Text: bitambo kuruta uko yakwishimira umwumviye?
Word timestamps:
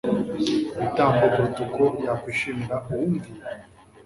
bitambo 0.79 1.21
kuruta 1.33 1.59
uko 1.65 1.83
yakwishimira 2.05 2.75
umwumviye? 2.79 3.39